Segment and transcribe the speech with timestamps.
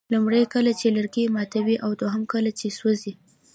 [0.13, 3.13] لومړی کله چې لرګي ماتوئ او دوهم کله چې سوځوئ.